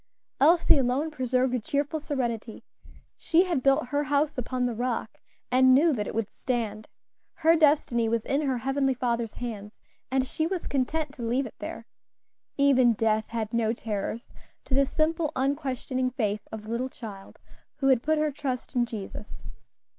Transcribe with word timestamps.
Elsie 0.39 0.79
alone 0.79 1.11
preserved 1.11 1.53
a 1.53 1.59
cheerful 1.59 1.99
serenity. 1.99 2.63
She 3.17 3.43
had 3.43 3.61
built 3.61 3.89
her 3.89 4.05
house 4.05 4.35
upon 4.35 4.65
the 4.65 4.73
rock, 4.73 5.19
and 5.51 5.75
knew 5.75 5.93
that 5.93 6.07
it 6.07 6.15
would 6.15 6.31
stand. 6.31 6.87
Her 7.35 7.55
destiny 7.55 8.09
was 8.09 8.25
in 8.25 8.41
her 8.41 8.57
Heavenly 8.57 8.95
Father's 8.95 9.35
hands, 9.35 9.77
and 10.09 10.25
she 10.25 10.47
was 10.47 10.65
content 10.65 11.13
to 11.13 11.21
leave 11.21 11.45
it 11.45 11.53
there. 11.59 11.85
Even 12.57 12.93
death 12.93 13.27
had 13.29 13.53
no 13.53 13.73
terrors 13.73 14.31
to 14.65 14.73
the 14.73 14.87
simple, 14.87 15.31
unquestioning 15.35 16.09
faith 16.09 16.47
of 16.51 16.63
the 16.63 16.69
little 16.69 16.89
child 16.89 17.37
who 17.75 17.89
had 17.89 18.01
put 18.01 18.17
her 18.17 18.31
trust 18.31 18.73
in 18.75 18.87
Jesus. 18.87 19.51